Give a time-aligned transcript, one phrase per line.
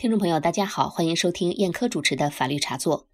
[0.00, 3.10] 听众朋友，大家好，欢迎收听燕科主持的法律茶座。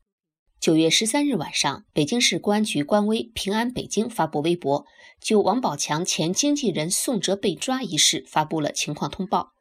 [0.61, 4.87] 九月十三日晚上，北京市公安局官微“平安北京”发布微博，
[5.21, 9.55] 就王宝强前经纪人宋哲被抓一事发布了情况通报。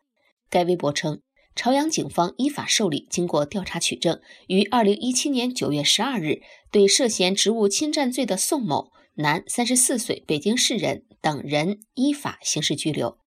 [0.51, 1.21] 该微博称，
[1.55, 13.17] 朝阳警方依法受理，经过调查取证，于二零一七年九月十二日，对涉嫌职务侵占罪的宋某（男，三十四岁，北京市人）等人依法刑事拘留。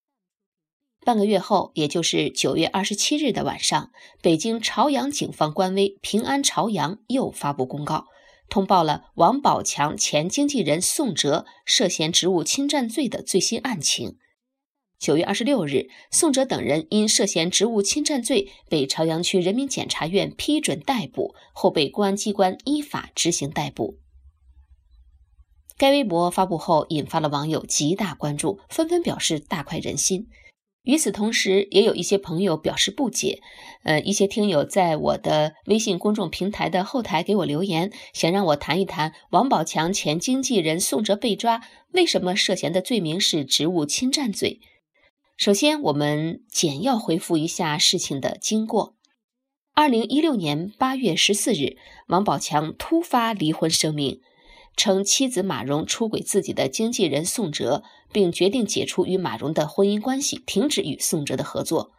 [1.09, 8.09] 半个月后，也就是九月二十七日的晚上，北京朝阳警方官微“平安朝阳”又发布公告，
[8.51, 14.19] 通报了王宝强前经纪人宋哲涉嫌职务侵占罪的最新案情。
[14.99, 23.97] 九月二十六日，宋哲等人因涉嫌职务侵占罪被朝阳区人民检察院批准逮捕，后被公安机关依法执行逮捕。
[25.79, 30.29] 该微博发布后，引发了网友极大关注，纷纷表示大快人心。
[30.85, 33.41] 与此同时，也有一些朋友表示不解。
[33.85, 41.61] 呃，一些听友在我的微信公众平台的后台给我留言，想让我谈一谈王宝强前经纪人宋哲被抓，
[41.93, 44.61] 为什么涉嫌的罪名是职务侵占罪？
[45.37, 48.97] 首先，我们简要回复一下事情的经过。
[49.75, 51.77] 二零一六年八月十四日，
[52.09, 54.21] 王宝强突发离婚声明。
[54.79, 61.91] 称妻子马蓉出轨自己的经纪人宋哲，并决定解除与马蓉的婚姻关系，停止与宋哲的合作。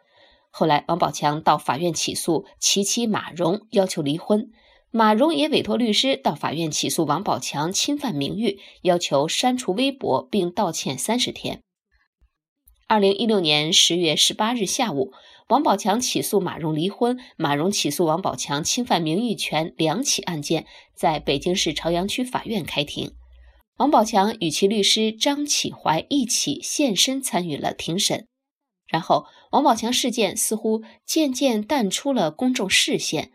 [0.50, 4.50] 后来，王宝强到法院起诉其妻马蓉，要求离婚。
[4.90, 11.60] 马蓉也委托律师到法院起诉王宝强侵犯名誉，要求删除微博并道歉三十天。
[12.90, 15.12] 二零一六年十月十八日下午。
[15.46, 23.12] 王宝强起诉马蓉离婚，马蓉起诉王宝强侵犯名誉权，两起案件在北京市朝阳区法院开庭。
[23.76, 28.26] 王宝强与其律师张启怀一起现身参与了庭审。
[28.88, 33.30] 然后，王宝强事件似乎渐渐淡出了公众视线，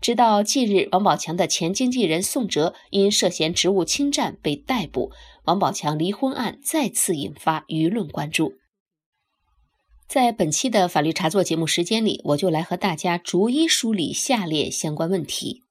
[0.00, 5.12] 直到近日，王宝强的前经纪人宋哲因涉嫌职务侵占被逮捕，
[5.44, 8.54] 王宝强离婚案再次引发舆论关注。
[10.08, 15.64] 在本期的法律茶座节目时间里，我就来和大家逐一梳理下列相关问题：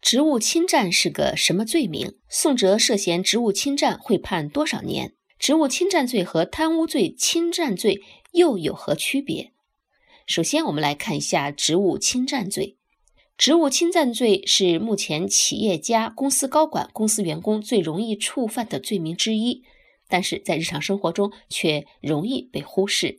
[0.00, 2.14] 职务侵占是个什么罪名？
[2.28, 5.12] 宋哲涉嫌职务侵占会判多少年？
[5.40, 8.00] 职务侵占罪和贪污罪、侵占罪
[8.30, 9.50] 又有何区别？
[10.26, 12.76] 首先，我们来看一下职务侵占罪。
[13.36, 19.64] 职务侵占罪是目前企业家、公司高管、公司员工最容易触犯的罪名之一。
[20.14, 23.18] 但是在日常生活中却容易被忽视。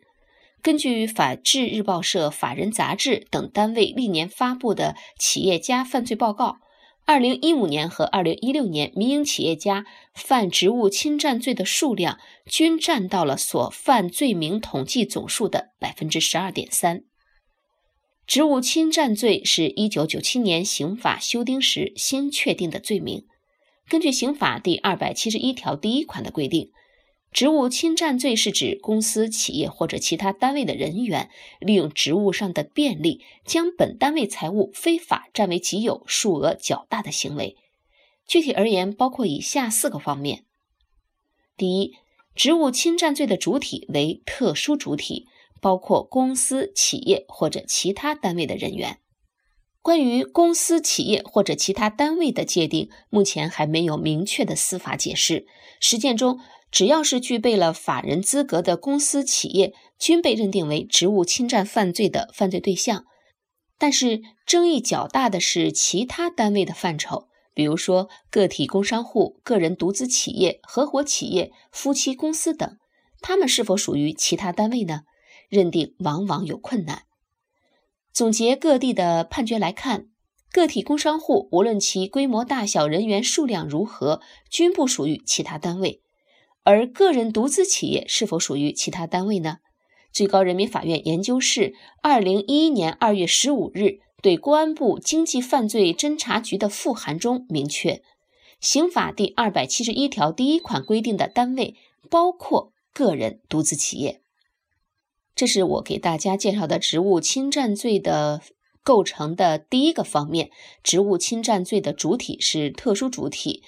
[0.61, 6.59] 根据法制日报社、法人杂志等单位历年发布的企业家犯罪报告，
[7.03, 17.03] 二零一五年和二零一六年民营企业家犯职务侵占罪的数量均占到了所犯罪名统计总数的百分之十二点三。
[18.25, 23.25] 职务侵占罪是一九九七年刑法修订时新确定的罪名。
[23.89, 26.71] 根据刑法第二百七十一条第一款的规定，
[27.35, 31.29] 职务侵占罪是指公司、企业或者其他单位的人员
[31.59, 37.57] 利用职务上的便利，将本单位财物非法占为己有、数额较大的行为。
[38.25, 40.45] 具体而言，包括以下四个方面：
[41.57, 41.95] 第一，
[42.33, 45.27] 职务侵占罪的主体为特殊主体，
[45.59, 48.99] 包括公司、企业或者其他单位的人员。
[49.81, 55.45] 关于公司、企业或者其他单位的界定，目前还没有明确的司法解释。
[55.81, 56.39] 实践中，
[56.75, 63.05] 只要是具备了法人资格的公司、企业，均被认定为职务侵占犯罪的犯罪对象。
[63.77, 72.77] 但是，争议较大的是其他单位的范畴，比如说个体工商户、个人独资企业、合伙企业、夫妻公司等，
[73.21, 75.03] 他们是否属于其他单位呢？
[75.47, 77.03] 认定往往有困难。
[78.11, 80.07] 总结各地的判决来看，
[80.51, 84.19] 个体工商户无论其规模大小、人员数量如何，
[84.49, 86.01] 均不属于其他单位；
[86.65, 89.59] 而个人独资企业是否属于其他单位呢？
[90.11, 98.01] 最高人民法院研究室二零一一年二月十五日对公安部经济犯罪侦查局的复函中明确，
[98.59, 101.75] 刑法第二百七十一条第一款规定的单位
[102.09, 104.21] 包括个人独资企业。
[105.35, 108.41] 这是我给大家介绍的职务侵占罪的
[108.81, 110.49] 构成的第一个方面。
[110.81, 113.61] 职务侵占罪的主体是特殊主体。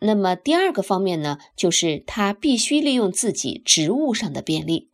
[0.00, 4.90] 那么第二个方面呢，就是他必须利用自己职务上的便利。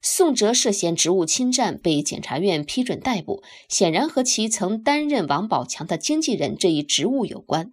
[0.00, 7.72] 宋哲涉嫌职务侵占，被检察院批准逮捕，显然和其曾担任王宝强的经纪人这一职务有关。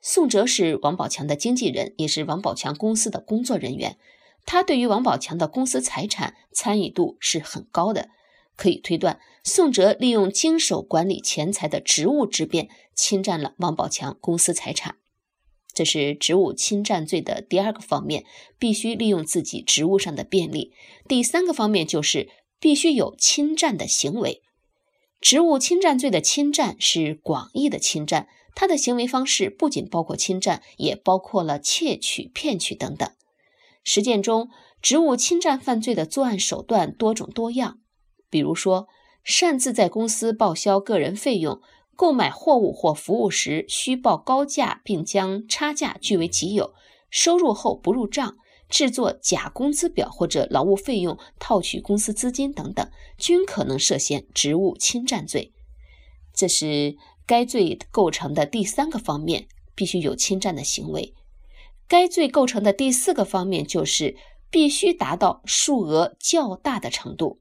[0.00, 3.96] 宋哲是王宝强的经纪人，也是王宝强公司的工作人员。
[4.44, 8.10] 他对于王宝强的公司财产参与度是很高的，
[8.56, 14.96] 可以推断，宋哲利用经手管理钱财的职务之便，侵占了王宝强公司财产。
[15.76, 18.24] 这是职务侵占罪的第二个方面，
[18.58, 20.72] 必须利用自己职务上的便利。
[21.06, 24.40] 第三个方面就是必须有侵占的行为。
[25.20, 33.06] 职务侵占罪的侵占是广义的侵占，它的行为方式不仅包括侵占，也包括了窃取、骗取等等。
[33.84, 34.48] 实践中，
[34.80, 37.80] 职务侵占犯罪的作案手段多种多样，
[38.30, 38.88] 比如说
[39.22, 41.60] 擅自在公司报销个人费用。
[41.96, 46.74] 购买货物或服务时虚报高价，并将差价据为己有；
[47.10, 48.36] 收入后不入账；
[48.68, 55.54] 制作假工资表或者劳务费用套取公司资金等等，均可能涉嫌职务侵占罪。
[56.34, 56.96] 这是
[57.26, 61.14] 该罪构成的第三个方面，必须有侵占的行为。
[61.88, 64.16] 该罪构成的第四个方面就是
[64.50, 67.40] 必须达到数额较大的程度。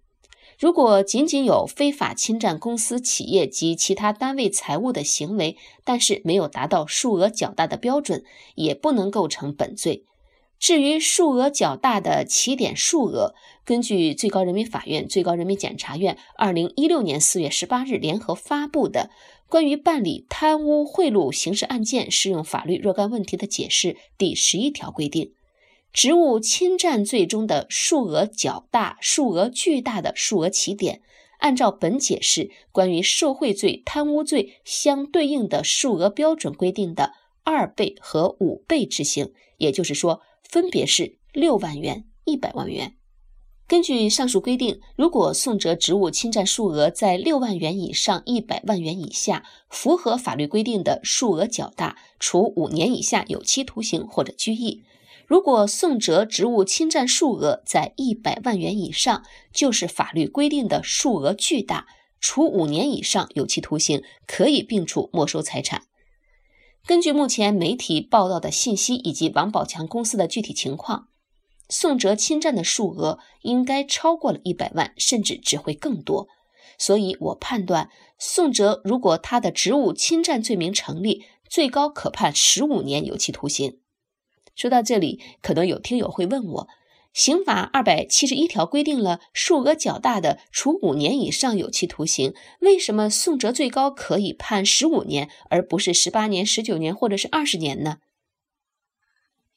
[0.58, 8.24] 如果仅仅有非法侵占公司、企业及其他单位财物的行为，但是没有达到数额较大的标准，
[8.56, 10.06] 也不能构成本罪。
[10.58, 13.36] 至于数额较大的起点数额，
[13.66, 19.10] 根据最高人民法院、最高人民检察院二零一六年四月十八日联合发布的
[19.52, 25.34] 《关于办理贪污贿赂刑事案件适用法律若干问题的解释》第十一条规定。
[25.96, 31.02] 职务侵占罪中的数额较大、数额巨大的数额起点，
[31.40, 37.14] 按照本解释关于受贿罪、贪污罪相对应的数额标准规定的
[37.44, 42.98] 二倍和五倍执行，也就是说，分别是六万元、一百万元。
[43.66, 54.84] 根据上述规定，如果宋哲职务侵占数额在六万元以上一百万元以下，符合法律规定的数额较大，处五年以下有期徒刑或者拘役。
[55.28, 61.88] 如果宋哲职务侵占数额在一百万元以上，就是法律规定的数额巨大，
[62.20, 65.84] 处五年以上有期徒刑，可以并处没收财产。
[66.86, 71.08] 根据目前媒体报道的信息以及王宝强公司的具体情况，
[71.70, 76.28] 宋哲侵占的数额应该超过了一百万，甚至只会更多。
[76.78, 77.90] 所以我判断，
[78.20, 83.80] 宋哲如果他的职务侵占罪名成立，最高可判十五年有期徒刑。
[84.56, 86.68] 说到这里，可能有听友会问我，
[87.14, 97.98] 刑法二百七十一条规定了数额较大的，处五年以上有期徒刑，为什么宋哲最高可以判十五年，而不是十八年、十九年或者是二十年呢？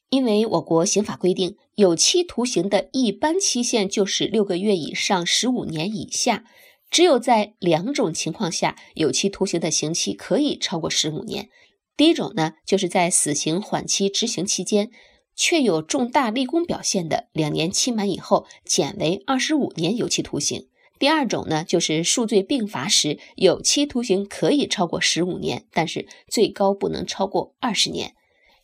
[0.09, 6.45] 因为我国刑法规定，有期徒刑的一般期限就是六个月以上十五年以下，
[6.89, 11.49] 只有在两种情况下，有期徒刑的刑期可以超过十五年。
[11.99, 14.89] 第一种呢，就是在死刑缓期执行期间，
[15.35, 20.69] 确有重大立功表现的，两年期满以后减为二十五年有期徒刑。
[20.97, 28.15] 第二种呢，就是数罪并罚时，有期徒刑可以超过十五年，但是最高不能超过二十年。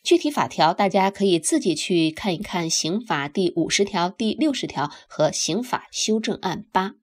[0.01, 6.93] 具体法条大家可以自己去看一看，刑法第五十条、第六十条和刑法修正案八。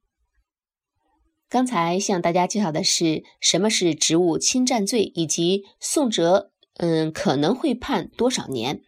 [1.53, 8.81] 刚才向大家介绍的是什么是职务侵占罪，以及宋哲嗯可能会判多少年。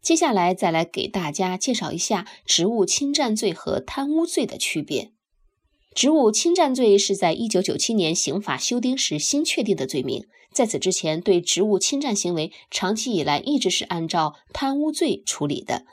[0.00, 5.10] 接下来再来给大家介绍一下职务侵占罪和贪污罪的区别。
[5.92, 15.84] 职务侵占罪是在一九九七年刑法修订时新确定的罪名，在此之前对职务侵占行为长期以来一直是按照贪污罪处理的。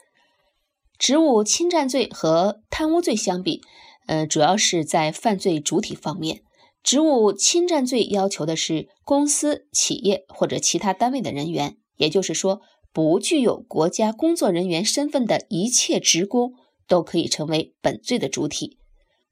[0.99, 3.63] 职务侵占罪和贪污罪相比。
[4.11, 6.41] 呃，主要是在犯罪主体方面，
[6.83, 12.59] 职务侵占罪要求的是公司、企业或者其他单位的人员，也就是说，
[12.91, 16.55] 不具有国家工作人员身份的一切职工
[16.89, 18.77] 都可以成为本罪的主体，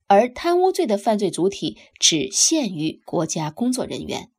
[0.07, 4.29] 而贪污罪的犯罪主体只限于国家工作人员。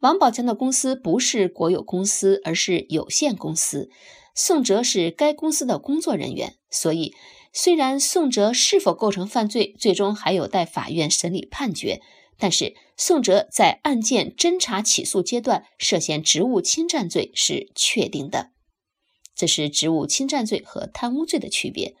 [0.00, 3.88] 王宝强的公司不是国有公司，而是有限公司，
[4.34, 7.14] 宋哲是该公司的工作人员，所以。
[7.52, 12.00] 虽然宋哲是否构成犯罪，最终还有待法院审理判决，
[12.38, 18.52] 但是宋哲在案件侦查起诉阶段涉嫌职务侵占罪是确定的。
[19.34, 21.94] 这是职务侵占罪和贪污罪的区别。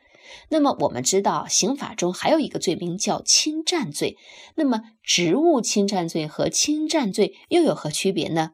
[0.48, 4.16] 那么我们知道，刑法中还有一个罪名叫侵占罪。
[4.54, 8.52] 那么职务侵占罪和侵占罪又有何区别呢？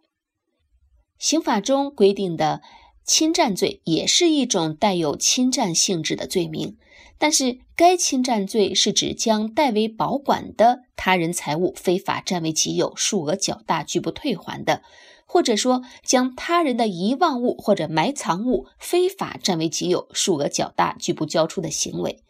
[1.19, 2.63] 刑法中规定的
[3.09, 6.77] 侵占罪也是一种带有侵占性质的罪名。
[7.17, 14.83] 但是，该侵占罪是指将代为保管的他人财物非法占为己有，数额较大，拒不退还的；
[15.27, 22.23] 或者说，将他人的遗忘物或者埋藏物非法占为己有，数额较大，拒不交出的行为。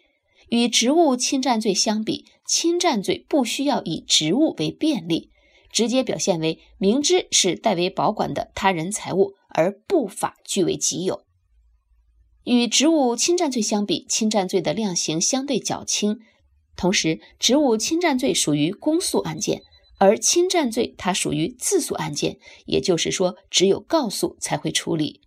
[0.48, 5.30] 与职务侵占罪相比，侵占罪不需要以职务为便利，
[5.70, 11.24] 直接表现为明知是代为保管的他人财物而不法据为己有。
[12.44, 16.20] 与职务侵占罪相比，侵占罪的量刑相对较轻，
[16.76, 19.62] 同时，职务侵占罪属于公诉案件，
[19.98, 25.20] 而侵占罪它属于自诉案件，也就是说，只有告诉才会处理。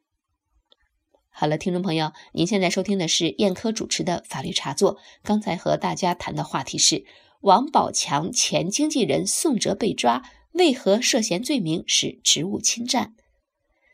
[1.30, 4.98] 好了，听众朋友，您现在收听的是燕科主持的法律茶座。
[5.24, 7.06] 刚才和大家谈的话题是
[7.42, 10.24] 王宝强前经纪人宋哲被抓，
[10.54, 13.14] 为何涉嫌罪名是职务侵占？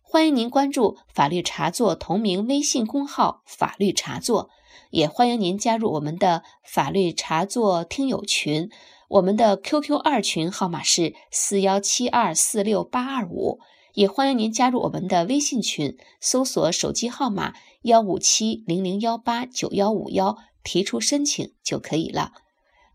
[0.10, 4.50] 欢迎您关注法律茶座同名微信公号“法律茶座”，
[4.90, 8.70] 也欢迎您加入我们的法律茶座听友群。
[9.10, 13.60] 我们的 QQ 二群号码是四幺七二四六八二五。
[13.96, 22.32] 也欢迎您加入我们的微信群，搜索手机号码幺五七零零幺八九幺五幺，提出申请就可以了。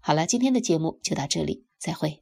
[0.01, 2.22] 好了，今天的节目就到这里，再会。